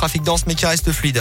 Trafic 0.00 0.22
dense 0.22 0.46
mais 0.46 0.54
qui 0.54 0.64
reste 0.64 0.92
fluide. 0.92 1.20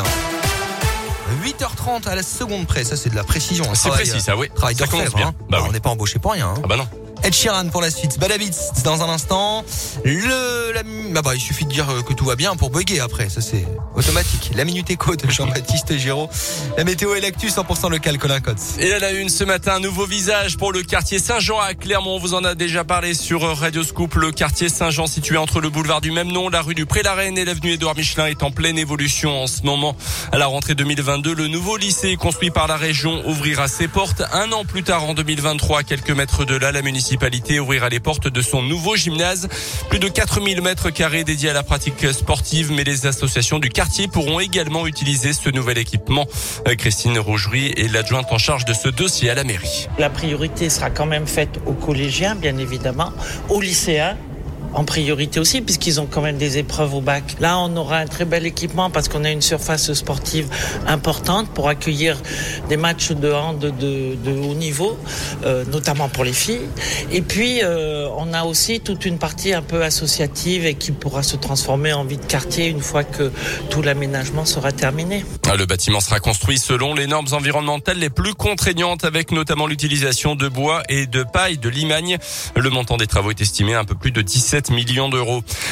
8h30 1.43 2.07
à 2.07 2.13
la 2.13 2.21
seconde 2.21 2.67
près, 2.67 2.83
ça 2.83 2.95
c'est 2.95 3.09
de 3.09 3.15
la 3.15 3.23
précision. 3.23 3.65
Un 3.71 3.73
C'est 3.73 3.89
précis, 3.89 4.21
ça, 4.21 4.37
oui. 4.37 4.49
euh, 4.51 4.55
Travail 4.55 4.75
Ça 4.75 4.85
commence 4.85 5.15
bien. 5.15 5.29
hein. 5.29 5.33
Bah 5.49 5.57
oui. 5.61 5.65
On 5.69 5.71
n'est 5.71 5.79
pas 5.79 5.89
embauché 5.89 6.19
pour 6.19 6.33
rien. 6.33 6.49
hein. 6.49 6.61
Ah 6.63 6.67
bah 6.67 6.77
non. 6.77 6.87
Ed 7.23 7.33
Sheeran 7.33 7.69
pour 7.69 7.81
la 7.81 7.89
suite. 7.89 8.19
Bad 8.19 8.31
Habits 8.31 8.51
dans 8.83 9.01
un 9.01 9.09
instant. 9.09 9.65
Le, 10.05 10.73
la, 10.73 10.83
bah, 11.13 11.21
bah, 11.23 11.35
il 11.35 11.41
suffit 11.41 11.65
de 11.65 11.69
dire 11.69 11.89
euh, 11.89 12.01
que 12.01 12.13
tout 12.13 12.25
va 12.25 12.35
bien 12.35 12.55
pour 12.55 12.69
bugger 12.69 12.99
après. 12.99 13.29
Ça 13.29 13.41
c'est 13.41 13.65
automatique. 13.95 14.51
La 14.55 14.65
minute 14.65 14.89
éco 14.89 15.15
de 15.15 15.29
Jean-Baptiste 15.29 15.97
Giraud. 15.97 16.29
La 16.77 16.83
météo 16.83 17.15
et 17.15 17.21
l'actu 17.21 17.47
100% 17.47 17.89
local 17.89 18.17
Colin 18.17 18.39
Cotes. 18.39 18.79
Et 18.79 18.93
à 18.93 18.99
la 18.99 19.11
une 19.11 19.29
ce 19.29 19.43
matin, 19.43 19.75
un 19.75 19.79
nouveau 19.79 20.05
visage 20.05 20.57
pour 20.57 20.71
le 20.71 20.83
quartier 20.83 21.19
Saint-Jean 21.19 21.59
à 21.59 21.73
Clermont. 21.73 22.15
On 22.15 22.19
vous 22.19 22.33
en 22.33 22.43
a 22.43 22.55
déjà 22.55 22.83
parlé 22.83 23.13
sur 23.13 23.41
Radio 23.57 23.83
Scoop. 23.83 24.15
Le 24.15 24.31
quartier 24.31 24.69
Saint-Jean 24.69 25.07
situé 25.07 25.37
entre 25.37 25.61
le 25.61 25.69
boulevard 25.69 26.01
du 26.01 26.11
même 26.11 26.31
nom, 26.31 26.49
la 26.49 26.61
rue 26.61 26.75
du 26.75 26.85
Pré-la-Reine 26.85 27.37
et 27.37 27.45
l'avenue 27.45 27.71
Édouard 27.71 27.95
Michelin 27.95 28.27
est 28.27 28.43
en 28.43 28.51
pleine 28.51 28.77
évolution 28.77 29.43
en 29.43 29.47
ce 29.47 29.63
moment. 29.63 29.95
À 30.31 30.37
la 30.37 30.47
rentrée 30.47 30.75
2022, 30.75 31.33
le 31.33 31.47
nouveau 31.47 31.77
lycée 31.77 32.15
construit 32.15 32.51
par 32.51 32.67
la 32.67 32.75
région 32.75 33.27
ouvrira 33.27 33.67
ses 33.67 33.87
portes. 33.87 34.23
Un 34.33 34.51
an 34.51 34.65
plus 34.65 34.83
tard, 34.83 35.03
en 35.03 35.13
2023, 35.13 35.79
à 35.79 35.83
quelques 35.83 36.11
mètres 36.11 36.45
de 36.45 36.55
là, 36.55 36.71
la 36.71 36.81
municipalité 36.81 37.59
ouvrira 37.59 37.89
les 37.89 37.99
portes 37.99 38.27
de 38.27 38.41
son 38.41 38.61
nouveau 38.61 38.95
gymnase. 38.95 39.47
Plus 39.89 39.99
de 39.99 40.07
4000 40.07 40.61
mètres 40.61 40.89
carrés 40.97 41.23
dédiés 41.23 41.51
à 41.51 41.53
la 41.53 41.61
pratique 41.61 42.11
sportive, 42.11 42.71
mais 42.71 42.83
les 42.83 43.05
associations 43.05 43.59
du 43.59 43.69
quartier 43.69 44.07
pourront 44.07 44.39
également 44.39 44.87
utiliser 44.87 45.31
ce 45.31 45.51
nouvel 45.51 45.77
équipement. 45.77 46.25
Euh, 46.67 46.73
Christine 46.73 47.19
Rougerie 47.19 47.71
est 47.77 47.93
l'adjointe 47.93 48.31
en 48.31 48.39
charge 48.39 48.65
de 48.65 48.73
ce 48.73 48.89
dossier 48.89 49.29
à 49.29 49.35
la 49.35 49.43
mairie. 49.43 49.87
La 49.99 50.09
priorité 50.09 50.71
sera 50.71 50.89
quand 50.89 51.05
même 51.05 51.27
faite 51.27 51.59
aux 51.67 51.73
collégiens, 51.73 52.33
bien 52.33 52.57
évidemment, 52.57 53.13
aux 53.49 53.61
lycéens 53.61 54.17
en 54.73 54.83
priorité 54.83 55.39
aussi, 55.39 55.61
puisqu'ils 55.61 55.99
ont 55.99 56.05
quand 56.05 56.21
même 56.21 56.37
des 56.37 56.57
épreuves 56.57 56.93
au 56.93 57.01
bac. 57.01 57.37
Là, 57.39 57.57
on 57.59 57.75
aura 57.75 57.97
un 57.97 58.05
très 58.05 58.25
bel 58.25 58.45
équipement 58.45 58.89
parce 58.89 59.07
qu'on 59.07 59.23
a 59.23 59.31
une 59.31 59.41
surface 59.41 59.93
sportive 59.93 60.47
importante 60.87 61.49
pour 61.49 61.69
accueillir 61.69 62.17
des 62.69 62.77
matchs 62.77 63.11
de 63.11 63.31
hand 63.31 63.59
de, 63.59 64.15
haut 64.25 64.53
niveau, 64.53 64.97
euh, 65.45 65.65
notamment 65.65 66.09
pour 66.09 66.23
les 66.23 66.33
filles. 66.33 66.67
Et 67.11 67.21
puis, 67.21 67.61
euh, 67.63 68.07
on 68.17 68.33
a 68.33 68.43
aussi 68.43 68.79
toute 68.79 69.05
une 69.05 69.17
partie 69.17 69.53
un 69.53 69.61
peu 69.61 69.83
associative 69.83 70.65
et 70.65 70.75
qui 70.75 70.91
pourra 70.91 71.23
se 71.23 71.37
transformer 71.37 71.93
en 71.93 72.03
vie 72.03 72.17
de 72.17 72.25
quartier 72.25 72.67
une 72.67 72.81
fois 72.81 73.03
que 73.03 73.31
tout 73.69 73.81
l'aménagement 73.81 74.45
sera 74.45 74.71
terminé. 74.71 75.23
Le 75.57 75.65
bâtiment 75.65 75.99
sera 75.99 76.19
construit 76.19 76.57
selon 76.57 76.93
les 76.93 77.07
normes 77.07 77.27
environnementales 77.31 77.97
les 77.97 78.09
plus 78.09 78.33
contraignantes 78.33 79.05
avec 79.05 79.31
notamment 79.31 79.65
l'utilisation 79.65 80.35
de 80.35 80.47
bois 80.47 80.83
et 80.89 81.07
de 81.07 81.23
paille 81.23 81.57
de 81.57 81.69
Limagne. 81.69 82.17
Le 82.55 82.69
montant 82.69 82.97
des 82.97 83.07
travaux 83.07 83.31
est 83.31 83.41
estimé 83.41 83.73
à 83.73 83.79
un 83.79 83.85
peu 83.85 83.95
plus 83.95 84.11
de 84.11 84.21
17 84.21 84.56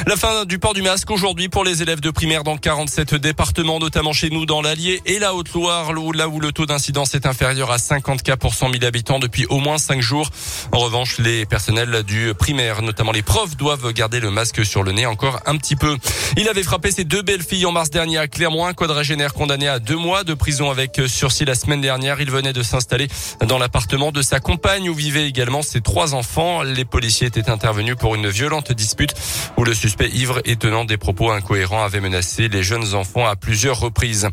La 0.08 0.16
fin 0.16 0.45
du 0.45 0.59
port 0.59 0.73
du 0.73 0.81
masque 0.81 1.09
aujourd'hui 1.11 1.50
pour 1.50 1.64
les 1.64 1.81
élèves 1.81 2.02
de 2.02 2.11
primaire 2.11 2.44
dans 2.44 2.58
47 2.58 3.16
départements, 3.16 3.80
notamment 3.80 4.14
chez 4.14 4.30
nous 4.30 4.45
dans 4.45 4.61
l'Allier 4.61 5.02
et 5.05 5.19
la 5.19 5.33
Haute-Loire, 5.33 5.94
là 5.94 6.27
où 6.27 6.39
le 6.39 6.52
taux 6.52 6.66
d'incidence 6.66 7.16
est 7.16 7.25
inférieur 7.25 7.72
à 7.72 7.77
50 7.77 8.22
cas 8.22 8.38
pour 8.38 8.53
100 8.53 8.72
000 8.72 8.86
habitants 8.86 9.19
depuis 9.19 9.45
au 9.47 9.59
moins 9.59 9.77
5 9.77 10.02
jours. 10.02 10.30
En 10.72 10.80
revanche, 10.80 11.17
les 11.17 11.45
personnels 11.45 12.03
du 12.03 12.33
primaire, 12.38 12.81
notamment 12.81 13.11
les 13.11 13.22
profs, 13.22 13.58
doivent 13.58 13.92
garder 13.94 14.19
le 14.19 14.30
masque 14.30 14.66
sur 14.66 14.83
le 14.83 14.92
nez 14.92 15.05
encore 15.05 15.39
un 15.45 15.58
petit 15.58 15.75
peu. 15.75 15.97
Il 16.38 16.47
avait 16.49 16.64
frappé 16.64 16.92
ses 16.92 17.03
deux 17.03 17.22
belles 17.22 17.44
filles 17.44 17.66
en 17.66 17.72
mars 17.72 17.89
dernier 17.89 18.17
à 18.17 18.27
Clermont, 18.27 18.66
un 18.66 18.73
quadragénaire 18.73 19.33
condamné 19.33 19.67
à 19.67 19.80
deux 19.80 19.97
mois 19.97 20.23
de 20.23 20.33
prison 20.33 20.70
avec 20.70 21.02
sursis 21.08 21.45
la 21.45 21.55
semaine 21.55 21.81
dernière. 21.81 22.22
Il 22.22 22.30
venait 22.30 22.53
de 22.53 22.64
s'installer 22.64 23.08
dans 23.47 23.58
l'appartement 23.58 24.11
de 24.11 24.22
sa 24.22 24.39
compagne 24.39 24.89
où 24.89 24.94
vivaient 24.94 25.27
également 25.27 25.61
ses 25.61 25.81
trois 25.81 26.14
enfants. 26.14 26.61
Les 26.61 26.86
policiers 26.86 27.27
étaient 27.27 27.49
intervenus 27.49 27.95
pour 27.95 28.16
une 28.16 28.30
violente 28.30 28.72
dispute 28.76 29.14
où 29.58 29.64
le 29.64 29.73
suspect 29.73 30.09
ivre 30.09 30.42
et 30.45 30.56
tenant 30.56 30.86
des 30.86 30.98
propos 30.98 31.31
incohérents 31.31 31.84
avait 31.84 32.02
menacé 32.02 32.48
les 32.48 32.64
jeunes 32.64 32.94
enfants 32.94 33.26
à 33.26 33.36
plusieurs 33.36 33.80
reprises. 33.80 34.28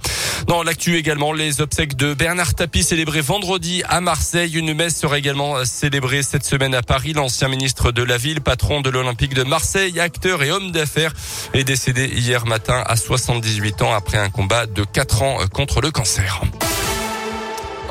Dans 0.47 0.63
l'actu 0.63 0.97
également, 0.97 1.33
les 1.33 1.61
obsèques 1.61 1.97
de 1.97 2.15
Bernard 2.15 2.55
Tapie 2.55 2.83
célébrées 2.83 3.21
vendredi 3.21 3.83
à 3.89 4.01
Marseille. 4.01 4.55
Une 4.55 4.75
messe 4.75 4.99
sera 4.99 5.19
également 5.19 5.65
célébrée 5.65 6.23
cette 6.23 6.45
semaine 6.45 6.75
à 6.75 6.83
Paris. 6.83 7.13
L'ancien 7.13 7.49
ministre 7.49 7.93
de 7.93 8.03
la 8.03 8.19
ville, 8.19 8.41
patron 8.41 8.81
de 8.81 8.91
l'Olympique 8.91 9.35
de 9.35 9.45
Marseille, 9.45 10.01
acteur 10.01 10.43
et 10.43 10.51
homme 10.51 10.73
d'affaires, 10.73 11.13
est 11.55 11.65
décédé 11.65 12.07
hier 12.07 12.47
matin 12.47 12.83
à 12.87 12.97
78 12.97 13.83
ans 13.83 13.95
après 13.95 14.19
un 14.19 14.31
combat 14.31 14.67
de 14.67 14.85
4 14.85 15.23
ans 15.23 15.39
contre 15.53 15.81
le 15.81 15.91
cancer. 15.91 16.43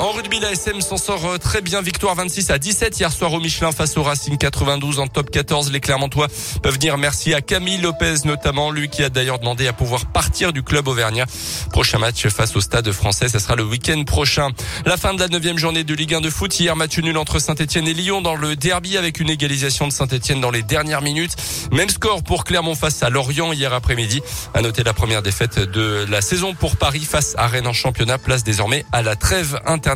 En 0.02 0.14
rugby, 0.14 0.40
la 0.40 0.52
SM 0.52 0.82
s'en 0.82 0.98
sort 0.98 1.24
euh, 1.28 1.38
très 1.38 1.62
bien. 1.62 1.80
Victoire 1.84 2.16
26 2.16 2.50
à 2.50 2.58
17 2.58 3.00
hier 3.00 3.12
soir 3.12 3.34
au 3.34 3.40
Michelin 3.40 3.72
face 3.72 3.96
au 3.98 4.02
Racing 4.02 4.36
92 4.36 4.98
en 4.98 5.06
top 5.06 5.30
14. 5.30 5.72
Les 5.72 5.80
Clermontois 5.80 6.28
peuvent 6.64 6.80
dire 6.80 6.98
merci 6.98 7.36
à 7.36 7.42
Camille 7.42 7.78
Lopez 7.78 8.16
notamment, 8.26 8.72
lui 8.72 8.90
qui 8.90 9.04
a 9.04 9.10
d'ailleurs 9.10 9.38
demandé 9.38 9.68
à 9.68 9.74
pouvoir 9.74 10.08
partir 10.08 10.54
du 10.54 10.64
club 10.64 10.88
auvergnat. 10.88 11.26
Prochain 11.72 12.00
match 12.00 12.28
face 12.30 12.56
au 12.56 12.62
Stade 12.62 12.92
français, 12.92 13.30
ce 13.30 13.38
sera 13.38 13.56
le 13.56 13.64
week-end 13.64 14.04
prochain. 14.04 14.50
La 14.88 14.98
fin 14.98 15.14
de 15.14 15.20
la 15.20 15.28
neuvième 15.28 15.60
journée 15.60 15.84
de 15.84 15.94
Ligue 15.94 16.16
1 16.16 16.22
de 16.22 16.32
foot. 16.32 16.60
Hier, 16.60 16.76
match 16.76 16.98
nul 16.98 17.16
entre 17.16 17.38
Saint-Etienne 17.38 17.88
et 17.88 17.94
Lyon 17.94 18.24
dans 18.24 18.36
le 18.36 18.56
derby 18.56 18.98
avec 18.98 19.20
une 19.20 19.30
égalisation 19.30 19.88
de 19.88 19.94
Saint-Etienne 19.94 20.42
dans 20.42 20.50
les 20.50 20.64
dernières 20.64 21.04
minutes. 21.04 21.36
Même 21.72 21.90
score 21.90 22.24
pour 22.24 22.44
Clermont 22.44 22.74
face 22.74 23.04
à 23.04 23.12
Lorient 23.12 23.54
hier 23.54 23.72
après-midi. 23.72 24.24
À 24.56 24.64
noter 24.64 24.84
la 24.84 24.94
première 24.94 25.22
défaite 25.22 25.60
de 25.60 26.08
la 26.10 26.22
saison 26.22 26.56
pour 26.56 26.76
Paris 26.76 27.06
face 27.08 27.36
à 27.38 27.46
Rennes 27.46 27.68
en 27.68 27.74
championnat. 27.74 28.18
Place 28.18 28.44
désormais 28.44 28.84
à 28.92 29.04
la 29.04 29.16
trêve 29.16 29.62
internationale 29.68 29.91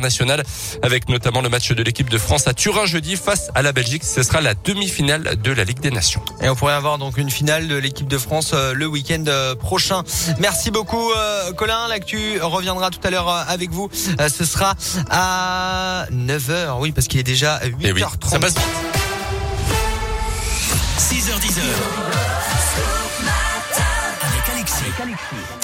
avec 0.82 1.08
notamment 1.08 1.40
le 1.40 1.48
match 1.48 1.72
de 1.72 1.82
l'équipe 1.82 2.10
de 2.10 2.18
France 2.18 2.46
à 2.46 2.54
Turin 2.54 2.86
jeudi 2.86 3.16
face 3.16 3.50
à 3.54 3.62
la 3.62 3.72
Belgique. 3.72 4.04
Ce 4.04 4.22
sera 4.22 4.40
la 4.40 4.54
demi-finale 4.54 5.36
de 5.40 5.52
la 5.52 5.64
Ligue 5.64 5.80
des 5.80 5.90
Nations. 5.90 6.22
Et 6.42 6.48
on 6.48 6.54
pourrait 6.54 6.74
avoir 6.74 6.98
donc 6.98 7.18
une 7.18 7.30
finale 7.30 7.68
de 7.68 7.76
l'équipe 7.76 8.08
de 8.08 8.18
France 8.18 8.52
euh, 8.54 8.74
le 8.74 8.86
week-end 8.86 9.24
euh, 9.28 9.54
prochain. 9.54 10.02
Merci 10.38 10.70
beaucoup 10.70 11.10
euh, 11.12 11.52
Colin. 11.52 11.88
L'actu 11.88 12.40
reviendra 12.40 12.90
tout 12.90 13.00
à 13.04 13.10
l'heure 13.10 13.28
avec 13.28 13.70
vous. 13.70 13.88
Ce 13.92 14.44
sera 14.44 14.74
à 15.10 16.06
9h. 16.12 16.78
Oui, 16.80 16.92
parce 16.92 17.06
qu'il 17.08 17.20
est 17.20 17.24
déjà 17.24 17.58
8h30. 17.58 17.68
Et 17.80 17.88
Eh 17.88 17.92
oui, 17.92 18.02
ça 18.28 18.38
passe 18.38 18.54
vite. 18.54 18.64
6h10 20.98 22.05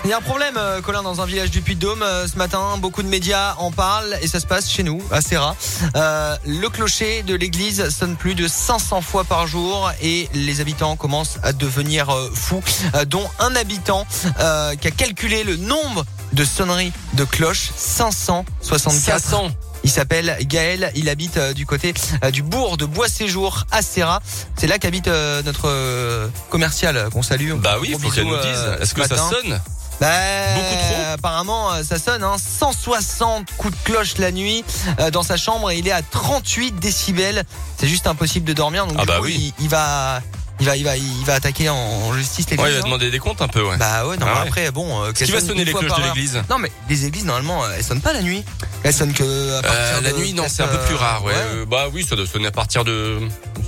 Il 0.05 0.11
y 0.11 0.13
a 0.13 0.17
un 0.17 0.21
problème, 0.21 0.57
euh, 0.57 0.81
Colin, 0.81 1.05
dans 1.05 1.21
un 1.21 1.27
village 1.27 1.53
du 1.53 1.61
Puy-de-Dôme 1.63 2.03
euh, 2.03 2.27
ce 2.27 2.37
matin. 2.37 2.77
Beaucoup 2.79 3.05
de 3.05 3.09
médias 3.09 3.55
en 3.59 3.71
parlent 3.71 4.19
et 4.21 4.27
ça 4.27 4.41
se 4.41 4.47
passe 4.47 4.69
chez 4.69 4.83
nous, 4.83 5.01
à 5.13 5.21
Serra. 5.21 5.55
Euh, 5.95 6.37
le 6.45 6.69
clocher 6.69 7.23
de 7.23 7.37
l'église 7.37 7.89
sonne 7.91 8.17
plus 8.17 8.35
de 8.35 8.49
500 8.49 9.01
fois 9.01 9.23
par 9.23 9.47
jour 9.47 9.93
et 10.03 10.29
les 10.35 10.61
habitants 10.61 10.97
commencent 10.97 11.39
à 11.45 11.53
devenir 11.53 12.11
euh, 12.11 12.31
fous, 12.35 12.63
dont 13.07 13.29
un 13.39 13.55
habitant 13.55 14.05
euh, 14.41 14.75
qui 14.75 14.89
a 14.89 14.91
calculé 14.91 15.45
le 15.45 15.57
nombre 15.57 16.05
de 16.33 16.45
sonneries 16.45 16.93
de 17.15 17.25
cloches, 17.25 17.71
564. 17.77 19.23
500. 19.23 19.51
Il 19.85 19.91
s'appelle 19.91 20.37
Gaël, 20.43 20.93
il 20.95 21.09
habite 21.09 21.39
du 21.55 21.67
côté 21.67 21.93
du 22.33 22.43
bourg 22.43 22.77
de 22.77 22.87
Bois-Séjour 22.87 23.65
à 23.73 23.83
Serra. 23.83 24.21
C'est 24.57 24.69
là 24.69 24.79
qu'habite 24.79 25.09
euh, 25.09 25.43
notre 25.43 25.69
euh, 25.69 26.29
commercial 26.51 27.09
qu'on 27.13 27.23
salue. 27.23 27.53
Bah 27.55 27.77
oui, 27.81 27.95
faut 28.01 28.11
qu'elle 28.11 28.27
nous 28.27 28.37
dise. 28.37 28.79
Est-ce 28.81 28.91
ce 28.91 28.95
que 28.95 29.07
ça 29.07 29.17
sonne? 29.17 29.61
Bah, 30.03 30.55
Beaucoup 30.57 30.75
trop 30.75 31.13
Apparemment, 31.13 31.73
euh, 31.73 31.83
ça 31.85 31.99
sonne. 31.99 32.25
Hein, 32.25 32.37
160 32.39 33.49
coups 33.57 33.73
de 33.79 33.85
cloche 33.85 34.19
la 34.19 34.33
nuit 34.33 34.65
euh, 34.99 35.11
dans 35.11 35.23
sa 35.23 35.37
chambre 35.37 35.71
et 35.71 35.79
il 35.79 35.87
est 35.87 35.93
à 35.93 36.03
38 36.03 36.73
décibels. 36.81 37.45
C'est 37.79 37.87
juste 37.87 38.07
impossible 38.09 38.45
de 38.47 38.53
dormir. 38.53 38.87
Donc 38.87 38.97
Ah 38.99 39.03
du 39.03 39.07
bah 39.07 39.19
coup, 39.19 39.25
oui. 39.27 39.55
il, 39.59 39.65
il 39.65 39.69
va, 39.69 40.21
il 40.63 40.67
va, 40.67 40.77
il 40.77 40.85
va, 40.85 40.97
il 40.97 41.25
va 41.27 41.35
attaquer 41.35 41.69
en, 41.69 42.15
justice 42.15 42.47
les 42.51 42.57
Ouais, 42.57 42.71
il 42.71 42.77
va 42.77 42.83
demander 42.83 43.11
des 43.11 43.19
comptes 43.19 43.43
un 43.43 43.49
peu, 43.49 43.63
ouais. 43.63 43.77
Bah 43.79 44.07
ouais, 44.07 44.17
non, 44.17 44.27
Ah 44.29 44.43
ouais. 44.43 44.49
après, 44.49 44.71
bon. 44.71 45.03
euh, 45.03 45.13
qu'il 45.13 45.27
va 45.33 45.41
sonne 45.41 45.49
sonner 45.49 45.65
les 45.65 45.73
cloches 45.73 45.97
de 45.99 46.03
l'église? 46.03 46.41
Non, 46.49 46.59
mais 46.59 46.71
les 46.89 47.05
églises 47.07 47.25
normalement, 47.25 47.65
euh, 47.65 47.69
elles 47.77 47.85
sonnent 47.85 48.01
pas 48.01 48.13
la 48.13 48.23
nuit. 48.23 48.45
Elles 48.85 48.95
sonnent 48.95 49.13
que 49.13 49.59
à 49.59 49.63
partir 49.63 49.81
Euh, 49.81 50.01
la 50.03 50.13
de 50.13 50.17
nuit, 50.19 50.33
non, 50.35 50.45
c'est 50.49 50.63
un 50.63 50.69
peu 50.69 50.79
plus 50.87 50.95
euh, 50.95 50.99
rare, 50.99 51.25
ouais. 51.25 51.35
Bah 51.69 51.87
oui, 51.93 52.07
ça 52.09 52.15
doit 52.17 52.27
sonner 52.27 52.47
à 52.47 52.51
partir 52.53 52.85
de 52.85 53.19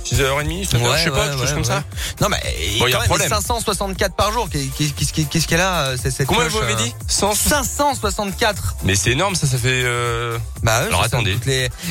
6h30, 0.05 0.69
7h, 0.69 0.77
Ouais, 0.81 0.97
je 0.99 1.03
sais 1.03 1.09
pas, 1.11 1.27
quelque 1.27 1.39
chose 1.41 1.53
comme 1.53 1.63
ça. 1.65 1.83
Non 2.21 2.29
mais 2.29 2.41
Bon, 2.79 2.87
y 2.87 2.93
a 2.93 3.01
un 3.01 3.05
problème. 3.05 3.29
564 3.29 4.15
par 4.15 4.31
jour. 4.31 4.47
Qu'est- 4.49 4.65
Qu'est-ce 4.77 5.11
qu'est- 5.13 5.23
qu'est-ce 5.29 5.47
qu'elle 5.47 5.61
a 5.61 5.95
cette 5.97 6.25
Combien 6.27 6.47
vous 6.47 6.59
avez 6.59 6.75
dit? 6.75 6.93
100 7.07 7.33
564. 7.35 8.75
Mais 8.83 8.95
c'est 8.95 9.11
énorme, 9.11 9.35
ça, 9.35 9.47
ça 9.47 9.57
fait, 9.57 9.81
euh, 9.83 10.37
Bah 10.63 10.75
Alors, 10.77 11.03
attendez. 11.03 11.37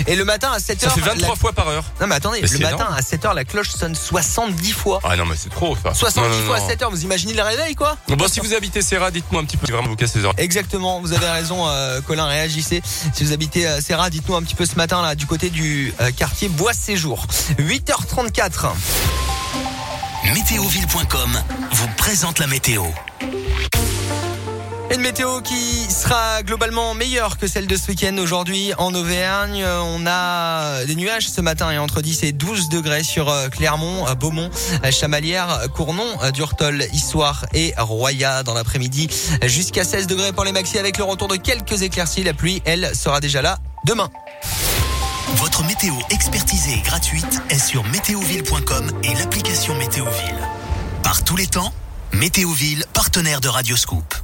Et 0.06 0.16
le 0.16 0.24
matin 0.24 0.50
à 0.52 0.58
7h. 0.58 0.80
ça 0.84 0.90
fait 0.90 1.00
23 1.00 1.36
fois 1.36 1.52
par 1.52 1.68
heure. 1.68 1.84
Non 2.00 2.06
mais 2.06 2.14
attendez, 2.14 2.40
le 2.40 2.58
matin 2.58 2.88
à 2.96 3.00
7h 3.02 3.34
la 3.34 3.44
cloche 3.44 3.70
sonne 3.70 3.94
70 3.94 4.72
fois. 4.72 4.93
Ah 5.04 5.16
non, 5.16 5.24
mais 5.26 5.36
c'est 5.36 5.50
trop, 5.50 5.76
ça. 5.82 5.92
70 5.94 6.20
Non, 6.20 6.36
non, 6.38 6.46
fois 6.46 6.58
non. 6.60 6.66
à 6.68 6.72
7h, 6.72 6.90
vous 6.90 7.02
imaginez 7.04 7.34
le 7.34 7.42
réveil 7.42 7.74
quoi 7.74 7.96
Bon, 8.08 8.28
si 8.28 8.40
vous 8.40 8.54
habitez 8.54 8.82
Serra, 8.82 9.10
dites-moi 9.10 9.40
un 9.42 9.44
petit 9.44 9.56
peu, 9.56 9.70
vraiment 9.72 9.88
vous 9.88 9.96
cassez 9.96 10.18
les 10.18 10.24
oreilles. 10.24 10.44
Exactement, 10.44 11.00
vous 11.00 11.12
avez 11.12 11.28
raison 11.28 11.66
euh, 11.68 12.00
Colin, 12.00 12.26
réagissez. 12.26 12.82
Si 13.12 13.24
vous 13.24 13.32
habitez 13.32 13.66
euh, 13.66 13.80
Serra, 13.80 14.10
dites-nous 14.10 14.36
un 14.36 14.42
petit 14.42 14.54
peu 14.54 14.66
ce 14.66 14.76
matin 14.76 15.02
là 15.02 15.14
du 15.14 15.26
côté 15.26 15.50
du 15.50 15.92
euh, 16.00 16.10
quartier 16.12 16.48
Bois-Séjour. 16.48 17.26
8h34. 17.58 18.68
Météoville.com 20.34 21.38
vous 21.72 21.88
présente 21.96 22.38
la 22.38 22.46
météo. 22.46 22.84
Une 24.92 25.00
météo 25.00 25.40
qui 25.40 25.90
sera 25.90 26.42
globalement 26.42 26.94
meilleure 26.94 27.38
que 27.38 27.46
celle 27.46 27.66
de 27.66 27.76
ce 27.76 27.88
week-end 27.88 28.16
aujourd'hui 28.18 28.72
en 28.78 28.94
Auvergne. 28.94 29.64
On 29.64 30.06
a 30.06 30.84
des 30.84 30.94
nuages 30.94 31.28
ce 31.28 31.40
matin 31.40 31.70
et 31.70 31.78
entre 31.78 32.02
10 32.02 32.22
et 32.24 32.32
12 32.32 32.68
degrés 32.68 33.02
sur 33.02 33.28
euh, 33.28 33.48
Clermont, 33.48 34.06
euh, 34.06 34.14
Beaumont, 34.14 34.50
euh, 34.84 34.90
Chamalières, 34.90 35.66
Cournon, 35.74 36.06
Durtol, 36.32 36.84
Issoire 36.92 37.46
et 37.54 37.74
Roya 37.78 38.42
dans 38.42 38.54
l'après-midi. 38.54 39.08
Jusqu'à 39.44 39.84
16 39.84 40.06
degrés 40.06 40.32
pour 40.32 40.44
les 40.44 40.52
maxi 40.52 40.78
avec 40.78 40.98
le 40.98 41.04
retour 41.04 41.28
de 41.28 41.36
quelques 41.36 41.82
éclaircies. 41.82 42.22
La 42.22 42.34
pluie, 42.34 42.62
elle, 42.64 42.94
sera 42.94 43.20
déjà 43.20 43.42
là 43.42 43.58
demain. 43.86 44.10
Votre 45.36 45.64
météo 45.64 45.94
expertisée 46.10 46.74
et 46.74 46.82
gratuite 46.82 47.42
est 47.48 47.58
sur 47.58 47.84
météoville.com 47.84 48.90
et 49.02 49.14
l'application 49.14 49.74
Météoville. 49.76 50.48
Par 51.02 51.24
tous 51.24 51.36
les 51.36 51.46
temps, 51.46 51.72
Météoville, 52.12 52.84
partenaire 52.92 53.40
de 53.40 53.48
Radioscoop. 53.48 54.23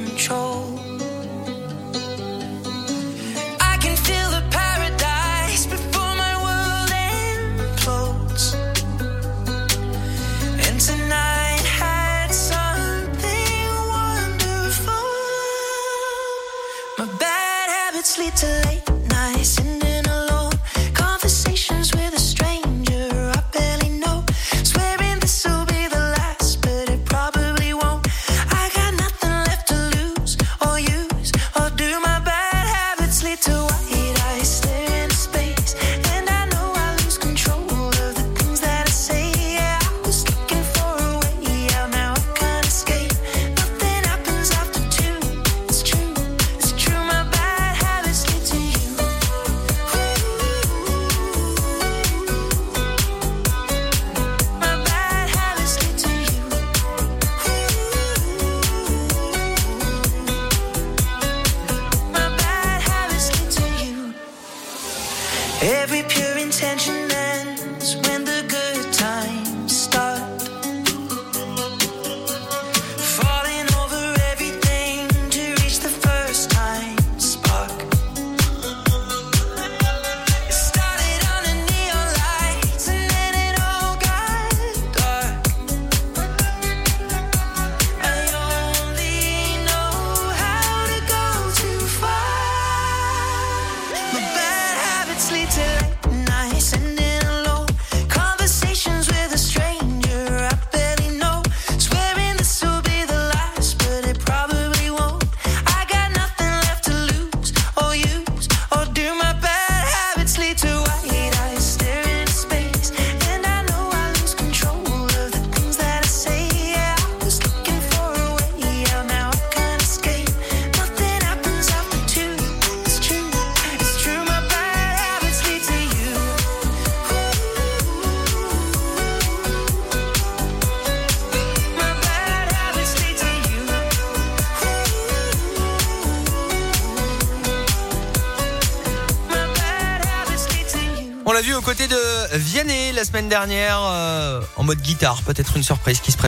vu 141.41 141.55
aux 141.55 141.61
côtés 141.61 141.87
de 141.87 141.97
Vianney 142.37 142.91
la 142.91 143.03
semaine 143.03 143.27
dernière 143.27 143.79
euh, 143.81 144.41
en 144.57 144.63
mode 144.63 144.79
guitare. 144.79 145.21
Peut-être 145.23 145.57
une 145.57 145.63
surprise 145.63 145.99
qui 145.99 146.11
se 146.11 146.17
prépare. 146.17 146.19